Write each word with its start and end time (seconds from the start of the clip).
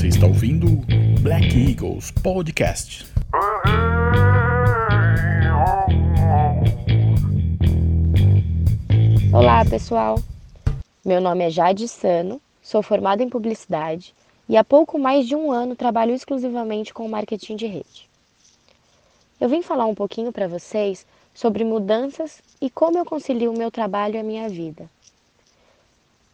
Você 0.00 0.08
está 0.08 0.26
ouvindo 0.26 0.66
Black 1.20 1.46
Eagles 1.54 2.10
Podcast. 2.10 3.06
Olá, 9.30 9.62
pessoal. 9.68 10.18
Meu 11.04 11.20
nome 11.20 11.44
é 11.44 11.50
Jade 11.50 11.86
Sano, 11.86 12.40
sou 12.62 12.82
formada 12.82 13.22
em 13.22 13.28
publicidade 13.28 14.14
e 14.48 14.56
há 14.56 14.64
pouco 14.64 14.98
mais 14.98 15.28
de 15.28 15.36
um 15.36 15.52
ano 15.52 15.76
trabalho 15.76 16.14
exclusivamente 16.14 16.94
com 16.94 17.06
marketing 17.06 17.56
de 17.56 17.66
rede. 17.66 18.08
Eu 19.38 19.50
vim 19.50 19.60
falar 19.60 19.84
um 19.84 19.94
pouquinho 19.94 20.32
para 20.32 20.48
vocês 20.48 21.04
sobre 21.34 21.62
mudanças 21.62 22.40
e 22.58 22.70
como 22.70 22.96
eu 22.96 23.04
concilio 23.04 23.52
o 23.52 23.58
meu 23.58 23.70
trabalho 23.70 24.14
e 24.14 24.18
a 24.18 24.24
minha 24.24 24.48
vida. 24.48 24.88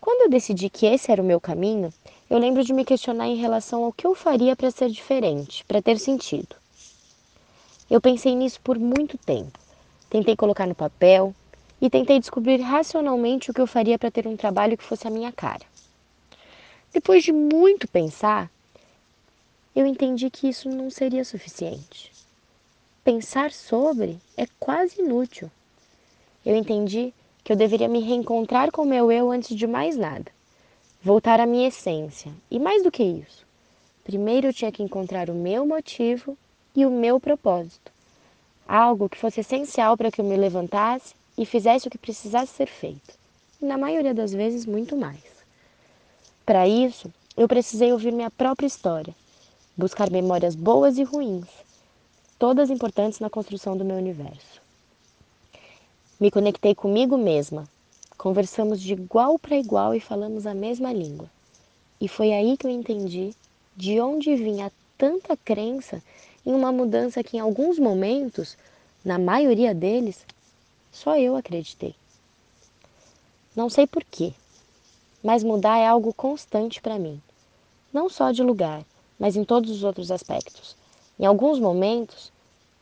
Quando 0.00 0.22
eu 0.22 0.30
decidi 0.30 0.70
que 0.70 0.86
esse 0.86 1.10
era 1.10 1.20
o 1.20 1.24
meu 1.24 1.40
caminho, 1.40 1.92
eu 2.30 2.38
lembro 2.38 2.62
de 2.62 2.74
me 2.74 2.84
questionar 2.84 3.26
em 3.26 3.36
relação 3.36 3.84
ao 3.84 3.92
que 3.92 4.06
eu 4.06 4.14
faria 4.14 4.54
para 4.54 4.70
ser 4.70 4.90
diferente, 4.90 5.64
para 5.64 5.80
ter 5.80 5.98
sentido. 5.98 6.56
Eu 7.90 8.02
pensei 8.02 8.34
nisso 8.34 8.60
por 8.60 8.78
muito 8.78 9.16
tempo. 9.16 9.58
Tentei 10.10 10.36
colocar 10.36 10.66
no 10.66 10.74
papel 10.74 11.34
e 11.80 11.88
tentei 11.88 12.18
descobrir 12.18 12.60
racionalmente 12.60 13.50
o 13.50 13.54
que 13.54 13.60
eu 13.60 13.66
faria 13.66 13.98
para 13.98 14.10
ter 14.10 14.26
um 14.26 14.36
trabalho 14.36 14.76
que 14.76 14.84
fosse 14.84 15.06
a 15.06 15.10
minha 15.10 15.32
cara. 15.32 15.64
Depois 16.92 17.24
de 17.24 17.32
muito 17.32 17.88
pensar, 17.88 18.50
eu 19.74 19.86
entendi 19.86 20.28
que 20.28 20.48
isso 20.48 20.68
não 20.68 20.90
seria 20.90 21.24
suficiente. 21.24 22.12
Pensar 23.02 23.52
sobre 23.52 24.18
é 24.36 24.46
quase 24.60 25.00
inútil. 25.00 25.50
Eu 26.44 26.56
entendi 26.56 27.14
que 27.42 27.50
eu 27.50 27.56
deveria 27.56 27.88
me 27.88 28.00
reencontrar 28.00 28.70
com 28.70 28.84
meu 28.84 29.10
eu 29.10 29.30
antes 29.30 29.56
de 29.56 29.66
mais 29.66 29.96
nada. 29.96 30.37
Voltar 31.08 31.40
à 31.40 31.46
minha 31.46 31.68
essência. 31.68 32.30
E 32.50 32.58
mais 32.58 32.82
do 32.82 32.90
que 32.90 33.02
isso, 33.02 33.46
primeiro 34.04 34.48
eu 34.48 34.52
tinha 34.52 34.70
que 34.70 34.82
encontrar 34.82 35.30
o 35.30 35.34
meu 35.34 35.66
motivo 35.66 36.36
e 36.76 36.84
o 36.84 36.90
meu 36.90 37.18
propósito. 37.18 37.90
Algo 38.68 39.08
que 39.08 39.16
fosse 39.16 39.40
essencial 39.40 39.96
para 39.96 40.10
que 40.10 40.20
eu 40.20 40.24
me 40.26 40.36
levantasse 40.36 41.14
e 41.38 41.46
fizesse 41.46 41.88
o 41.88 41.90
que 41.90 41.96
precisasse 41.96 42.52
ser 42.52 42.66
feito. 42.66 43.14
E 43.58 43.64
na 43.64 43.78
maioria 43.78 44.12
das 44.12 44.34
vezes, 44.34 44.66
muito 44.66 44.94
mais. 44.94 45.24
Para 46.44 46.68
isso, 46.68 47.10
eu 47.38 47.48
precisei 47.48 47.90
ouvir 47.90 48.12
minha 48.12 48.30
própria 48.30 48.66
história, 48.66 49.14
buscar 49.74 50.10
memórias 50.10 50.54
boas 50.54 50.98
e 50.98 51.04
ruins, 51.04 51.48
todas 52.38 52.68
importantes 52.68 53.18
na 53.18 53.30
construção 53.30 53.78
do 53.78 53.82
meu 53.82 53.96
universo. 53.96 54.60
Me 56.20 56.30
conectei 56.30 56.74
comigo 56.74 57.16
mesma. 57.16 57.66
Conversamos 58.18 58.80
de 58.80 58.92
igual 58.92 59.38
para 59.38 59.56
igual 59.56 59.94
e 59.94 60.00
falamos 60.00 60.46
a 60.46 60.52
mesma 60.52 60.92
língua. 60.92 61.30
E 62.00 62.06
foi 62.06 62.32
aí 62.32 62.56
que 62.56 62.66
eu 62.66 62.70
entendi 62.70 63.34
de 63.74 64.00
onde 64.00 64.34
vinha 64.34 64.70
tanta 64.98 65.36
crença 65.36 66.02
em 66.44 66.52
uma 66.52 66.70
mudança 66.70 67.22
que, 67.22 67.36
em 67.36 67.40
alguns 67.40 67.78
momentos, 67.78 68.58
na 69.02 69.18
maioria 69.18 69.74
deles, 69.74 70.26
só 70.92 71.16
eu 71.16 71.36
acreditei. 71.36 71.94
Não 73.56 73.70
sei 73.70 73.86
porquê, 73.86 74.34
mas 75.22 75.42
mudar 75.42 75.78
é 75.78 75.86
algo 75.86 76.12
constante 76.12 76.82
para 76.82 76.98
mim. 76.98 77.22
Não 77.92 78.10
só 78.10 78.32
de 78.32 78.42
lugar, 78.42 78.84
mas 79.18 79.36
em 79.36 79.44
todos 79.44 79.70
os 79.70 79.84
outros 79.84 80.10
aspectos. 80.10 80.76
Em 81.18 81.24
alguns 81.24 81.58
momentos, 81.58 82.30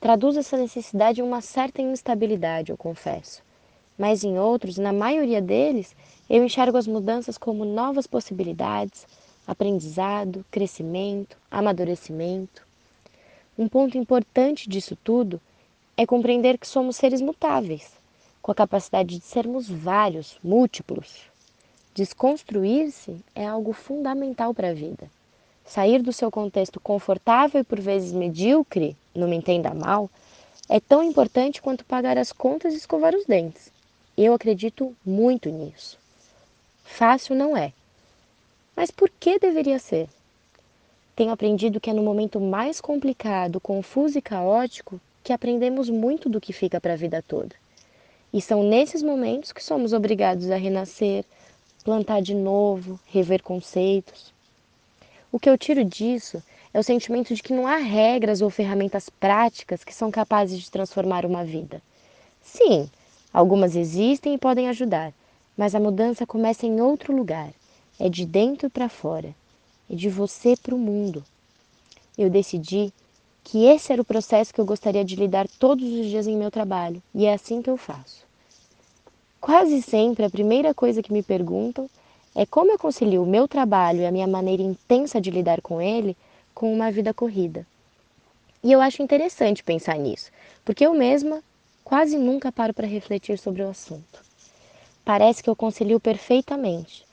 Traduz 0.00 0.36
essa 0.36 0.56
necessidade 0.56 1.20
em 1.20 1.24
uma 1.24 1.40
certa 1.40 1.82
instabilidade, 1.82 2.70
eu 2.70 2.76
confesso. 2.76 3.42
Mas 3.98 4.22
em 4.22 4.38
outros, 4.38 4.78
na 4.78 4.92
maioria 4.92 5.42
deles, 5.42 5.94
eu 6.30 6.44
enxergo 6.44 6.78
as 6.78 6.86
mudanças 6.86 7.36
como 7.36 7.64
novas 7.64 8.06
possibilidades, 8.06 9.04
aprendizado, 9.44 10.44
crescimento, 10.52 11.36
amadurecimento. 11.50 12.64
Um 13.58 13.66
ponto 13.66 13.98
importante 13.98 14.68
disso 14.68 14.96
tudo 15.02 15.40
é 15.96 16.06
compreender 16.06 16.58
que 16.58 16.68
somos 16.68 16.94
seres 16.94 17.20
mutáveis, 17.20 17.90
com 18.40 18.52
a 18.52 18.54
capacidade 18.54 19.18
de 19.18 19.24
sermos 19.24 19.68
vários, 19.68 20.38
múltiplos. 20.44 21.22
Desconstruir-se 21.92 23.16
é 23.34 23.44
algo 23.44 23.72
fundamental 23.72 24.54
para 24.54 24.70
a 24.70 24.74
vida. 24.74 25.10
Sair 25.64 26.02
do 26.02 26.12
seu 26.12 26.30
contexto 26.30 26.78
confortável 26.78 27.62
e 27.62 27.64
por 27.64 27.80
vezes 27.80 28.12
medíocre 28.12 28.96
não 29.12 29.26
me 29.26 29.34
entenda 29.34 29.74
mal, 29.74 30.08
é 30.68 30.78
tão 30.78 31.02
importante 31.02 31.60
quanto 31.60 31.84
pagar 31.84 32.16
as 32.16 32.30
contas 32.30 32.74
e 32.74 32.76
escovar 32.76 33.14
os 33.14 33.26
dentes. 33.26 33.72
Eu 34.20 34.34
acredito 34.34 34.96
muito 35.06 35.48
nisso. 35.48 35.96
Fácil 36.82 37.36
não 37.36 37.56
é. 37.56 37.72
Mas 38.74 38.90
por 38.90 39.08
que 39.08 39.38
deveria 39.38 39.78
ser? 39.78 40.08
Tenho 41.14 41.30
aprendido 41.30 41.78
que 41.78 41.88
é 41.88 41.92
no 41.92 42.02
momento 42.02 42.40
mais 42.40 42.80
complicado, 42.80 43.60
confuso 43.60 44.18
e 44.18 44.22
caótico 44.22 45.00
que 45.22 45.32
aprendemos 45.32 45.88
muito 45.88 46.28
do 46.28 46.40
que 46.40 46.52
fica 46.52 46.80
para 46.80 46.94
a 46.94 46.96
vida 46.96 47.22
toda. 47.22 47.54
E 48.32 48.42
são 48.42 48.64
nesses 48.64 49.04
momentos 49.04 49.52
que 49.52 49.62
somos 49.62 49.92
obrigados 49.92 50.50
a 50.50 50.56
renascer, 50.56 51.24
plantar 51.84 52.20
de 52.20 52.34
novo, 52.34 52.98
rever 53.06 53.40
conceitos. 53.40 54.32
O 55.30 55.38
que 55.38 55.48
eu 55.48 55.56
tiro 55.56 55.84
disso 55.84 56.42
é 56.74 56.80
o 56.80 56.82
sentimento 56.82 57.32
de 57.32 57.40
que 57.40 57.52
não 57.52 57.68
há 57.68 57.76
regras 57.76 58.42
ou 58.42 58.50
ferramentas 58.50 59.08
práticas 59.08 59.84
que 59.84 59.94
são 59.94 60.10
capazes 60.10 60.58
de 60.58 60.72
transformar 60.72 61.24
uma 61.24 61.44
vida. 61.44 61.80
Sim, 62.42 62.90
algumas 63.32 63.76
existem 63.76 64.34
e 64.34 64.38
podem 64.38 64.68
ajudar, 64.68 65.12
mas 65.56 65.74
a 65.74 65.80
mudança 65.80 66.26
começa 66.26 66.66
em 66.66 66.80
outro 66.80 67.14
lugar. 67.14 67.50
É 67.98 68.08
de 68.08 68.24
dentro 68.24 68.70
para 68.70 68.88
fora, 68.88 69.34
é 69.90 69.94
de 69.94 70.08
você 70.08 70.56
para 70.56 70.74
o 70.74 70.78
mundo. 70.78 71.24
Eu 72.16 72.30
decidi 72.30 72.92
que 73.42 73.64
esse 73.64 73.92
era 73.92 74.02
o 74.02 74.04
processo 74.04 74.52
que 74.52 74.60
eu 74.60 74.64
gostaria 74.64 75.04
de 75.04 75.16
lidar 75.16 75.48
todos 75.58 75.84
os 75.84 76.06
dias 76.06 76.26
em 76.26 76.36
meu 76.36 76.50
trabalho, 76.50 77.02
e 77.14 77.26
é 77.26 77.32
assim 77.32 77.62
que 77.62 77.70
eu 77.70 77.76
faço. 77.76 78.26
Quase 79.40 79.80
sempre 79.82 80.24
a 80.24 80.30
primeira 80.30 80.74
coisa 80.74 81.02
que 81.02 81.12
me 81.12 81.22
perguntam 81.22 81.88
é 82.34 82.44
como 82.44 82.70
eu 82.70 82.78
concilio 82.78 83.22
o 83.22 83.26
meu 83.26 83.48
trabalho 83.48 84.00
e 84.00 84.06
a 84.06 84.12
minha 84.12 84.26
maneira 84.26 84.62
intensa 84.62 85.20
de 85.20 85.30
lidar 85.30 85.60
com 85.60 85.80
ele 85.80 86.16
com 86.54 86.72
uma 86.72 86.90
vida 86.90 87.14
corrida. 87.14 87.66
E 88.62 88.72
eu 88.72 88.80
acho 88.80 89.02
interessante 89.02 89.62
pensar 89.62 89.96
nisso, 89.96 90.30
porque 90.64 90.84
eu 90.84 90.92
mesma 90.92 91.42
quase 91.88 92.18
nunca 92.18 92.52
paro 92.52 92.74
para 92.74 92.86
refletir 92.86 93.38
sobre 93.38 93.62
o 93.62 93.70
assunto. 93.70 94.22
Parece 95.06 95.42
que 95.42 95.48
eu 95.48 95.56
concilio 95.56 95.98
perfeitamente, 95.98 97.06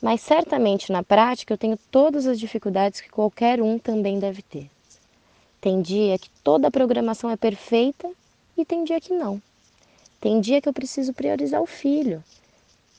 mas 0.00 0.22
certamente 0.22 0.90
na 0.90 1.02
prática 1.02 1.52
eu 1.52 1.58
tenho 1.58 1.78
todas 1.90 2.26
as 2.26 2.40
dificuldades 2.40 3.02
que 3.02 3.10
qualquer 3.10 3.60
um 3.60 3.78
também 3.78 4.18
deve 4.18 4.40
ter. 4.40 4.70
Tem 5.60 5.82
dia 5.82 6.18
que 6.18 6.30
toda 6.42 6.68
a 6.68 6.70
programação 6.70 7.28
é 7.28 7.36
perfeita 7.36 8.10
e 8.56 8.64
tem 8.64 8.84
dia 8.84 8.98
que 9.02 9.12
não. 9.12 9.40
Tem 10.18 10.40
dia 10.40 10.62
que 10.62 10.68
eu 10.68 10.72
preciso 10.72 11.12
priorizar 11.12 11.60
o 11.60 11.66
filho 11.66 12.24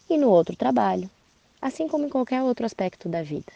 e 0.08 0.20
no 0.20 0.30
outro 0.30 0.56
trabalho, 0.56 1.10
assim 1.60 1.88
como 1.88 2.06
em 2.06 2.10
qualquer 2.10 2.44
outro 2.44 2.64
aspecto 2.64 3.10
da 3.10 3.24
vida. 3.24 3.52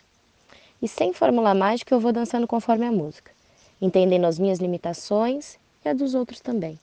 E 0.82 0.88
sem 0.88 1.14
fórmula 1.14 1.54
mágica 1.54 1.94
eu 1.94 2.00
vou 2.00 2.12
dançando 2.12 2.48
conforme 2.48 2.88
a 2.88 2.92
música, 2.92 3.32
entendendo 3.80 4.26
as 4.26 4.40
minhas 4.40 4.58
limitações 4.58 5.60
e 5.86 5.90
a 5.90 5.94
dos 5.94 6.16
outros 6.16 6.42
também. 6.42 6.80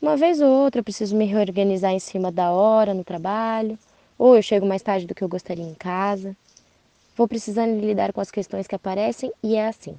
Uma 0.00 0.14
vez 0.14 0.40
ou 0.42 0.48
outra 0.48 0.80
eu 0.80 0.84
preciso 0.84 1.16
me 1.16 1.24
reorganizar 1.24 1.90
em 1.90 1.98
cima 1.98 2.30
da 2.30 2.50
hora 2.50 2.92
no 2.92 3.02
trabalho, 3.02 3.78
ou 4.18 4.36
eu 4.36 4.42
chego 4.42 4.66
mais 4.66 4.82
tarde 4.82 5.06
do 5.06 5.14
que 5.14 5.24
eu 5.24 5.28
gostaria 5.28 5.64
em 5.64 5.74
casa. 5.74 6.36
Vou 7.16 7.26
precisando 7.26 7.80
lidar 7.80 8.12
com 8.12 8.20
as 8.20 8.30
questões 8.30 8.66
que 8.66 8.74
aparecem 8.74 9.32
e 9.42 9.56
é 9.56 9.66
assim. 9.66 9.96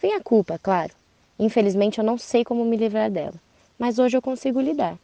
Vem 0.00 0.14
a 0.14 0.20
culpa, 0.20 0.58
claro. 0.62 0.92
Infelizmente 1.38 1.98
eu 1.98 2.04
não 2.04 2.18
sei 2.18 2.44
como 2.44 2.64
me 2.66 2.76
livrar 2.76 3.10
dela, 3.10 3.34
mas 3.78 3.98
hoje 3.98 4.16
eu 4.16 4.22
consigo 4.22 4.60
lidar. 4.60 4.98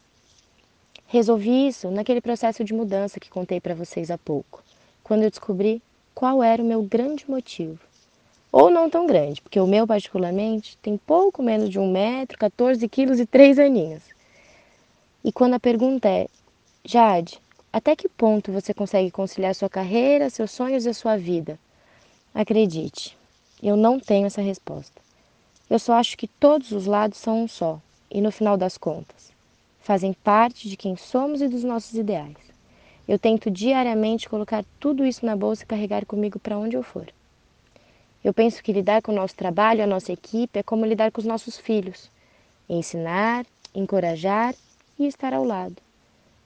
Resolvi 1.06 1.69
isso 1.69 1.91
naquele 1.91 2.21
processo 2.21 2.62
de 2.62 2.75
mudança 2.75 3.19
que 3.19 3.31
contei 3.31 3.59
para 3.59 3.75
vocês 3.75 4.10
há 4.10 4.19
pouco, 4.19 4.62
quando 5.03 5.22
eu 5.22 5.30
descobri 5.30 5.80
qual 6.15 6.42
era 6.42 6.62
o 6.62 6.66
meu 6.66 6.83
grande 6.83 7.28
motivo. 7.28 7.80
Ou 8.56 8.71
não 8.71 8.89
tão 8.89 9.04
grande, 9.04 9.42
porque 9.42 9.59
o 9.59 9.66
meu, 9.66 9.84
particularmente, 9.84 10.78
tem 10.80 10.97
pouco 10.97 11.42
menos 11.42 11.68
de 11.68 11.77
um 11.77 11.91
metro, 11.91 12.39
14 12.39 12.89
quilos 12.89 13.18
e 13.18 13.27
três 13.27 13.59
aninhos. 13.59 14.04
E 15.24 15.33
quando 15.33 15.54
a 15.54 15.59
pergunta 15.59 16.09
é, 16.09 16.28
Jade, 16.84 17.41
até 17.72 17.97
que 17.97 18.09
ponto 18.09 18.53
você 18.53 18.72
consegue 18.72 19.10
conciliar 19.10 19.56
sua 19.56 19.68
carreira, 19.68 20.30
seus 20.30 20.53
sonhos 20.53 20.86
e 20.86 20.89
a 20.89 20.95
sua 20.95 21.16
vida? 21.16 21.59
Acredite, 22.33 23.18
eu 23.60 23.77
não 23.77 23.98
tenho 23.98 24.27
essa 24.27 24.41
resposta. 24.41 25.03
Eu 25.68 25.80
só 25.80 25.95
acho 25.95 26.16
que 26.16 26.28
todos 26.28 26.71
os 26.71 26.86
lados 26.86 27.18
são 27.18 27.42
um 27.42 27.48
só, 27.48 27.80
e 28.09 28.21
no 28.21 28.30
final 28.30 28.57
das 28.57 28.78
contas, 28.78 29.33
fazem 29.80 30.12
parte 30.12 30.68
de 30.68 30.77
quem 30.77 30.95
somos 30.95 31.42
e 31.42 31.48
dos 31.48 31.65
nossos 31.65 31.95
ideais. 31.95 32.36
Eu 33.09 33.18
tento 33.18 33.50
diariamente 33.50 34.28
colocar 34.28 34.65
tudo 34.78 35.04
isso 35.04 35.27
na 35.27 35.34
bolsa 35.34 35.65
e 35.65 35.66
carregar 35.66 36.07
comigo 36.07 36.39
para 36.39 36.57
onde 36.57 36.77
eu 36.77 36.84
for. 36.84 37.12
Eu 38.24 38.32
penso 38.32 38.62
que 38.62 38.72
lidar 38.72 39.03
com 39.03 39.12
o 39.12 39.15
nosso 39.15 39.34
trabalho, 39.34 39.84
a 39.84 39.86
nossa 39.86 40.10
equipe, 40.10 40.59
é 40.59 40.62
como 40.62 40.86
lidar 40.86 41.12
com 41.12 41.21
os 41.21 41.26
nossos 41.26 41.59
filhos: 41.59 42.10
ensinar, 42.66 43.44
encorajar 43.74 44.54
e 44.98 45.06
estar 45.06 45.34
ao 45.34 45.44
lado. 45.44 45.76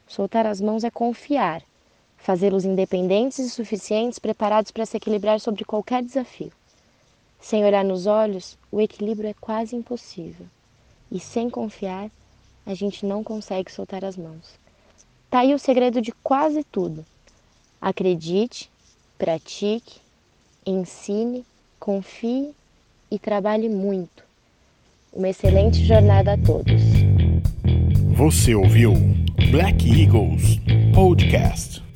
Soltar 0.08 0.44
as 0.44 0.60
mãos 0.60 0.82
é 0.82 0.90
confiar, 0.90 1.62
fazê-los 2.16 2.64
independentes 2.64 3.38
e 3.38 3.48
suficientes, 3.48 4.19
preparados 4.19 4.72
para 4.72 4.84
se 4.84 4.96
equilibrar 4.96 5.38
sobre 5.38 5.64
qualquer 5.64 6.02
desafio. 6.02 6.50
Sem 7.40 7.64
olhar 7.64 7.84
nos 7.84 8.06
olhos, 8.06 8.58
o 8.72 8.80
equilíbrio 8.80 9.30
é 9.30 9.34
quase 9.34 9.76
impossível. 9.76 10.46
E 11.12 11.20
sem 11.20 11.48
confiar, 11.48 12.10
a 12.66 12.75
gente 12.75 13.06
não 13.06 13.22
consegue 13.22 13.70
soltar 13.70 14.04
as 14.04 14.16
mãos. 14.16 14.58
Tá 15.30 15.40
aí 15.40 15.54
o 15.54 15.58
segredo 15.58 16.00
de 16.00 16.10
quase 16.10 16.64
tudo. 16.64 17.06
Acredite, 17.80 18.69
pratique, 19.16 20.00
ensine, 20.66 21.46
confie 21.78 22.50
e 23.10 23.19
trabalhe 23.19 23.69
muito. 23.69 24.22
Uma 25.12 25.28
excelente 25.28 25.84
jornada 25.84 26.34
a 26.34 26.38
todos. 26.38 26.82
Você 28.14 28.54
ouviu 28.54 28.94
Black 29.50 29.88
Eagles 29.88 30.58
Podcast. 30.94 31.88